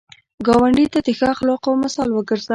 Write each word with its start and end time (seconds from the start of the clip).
ګاونډي 0.47 0.85
ته 0.93 0.99
د 1.05 1.07
ښه 1.17 1.27
اخلاقو 1.33 1.71
مثال 1.83 2.09
وګرځه 2.13 2.49